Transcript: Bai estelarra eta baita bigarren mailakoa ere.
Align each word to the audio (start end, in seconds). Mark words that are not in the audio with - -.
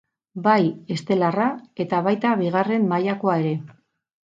Bai 0.45 0.63
estelarra 0.95 1.51
eta 1.85 2.01
baita 2.09 2.33
bigarren 2.41 2.91
mailakoa 2.95 3.39
ere. 3.45 3.57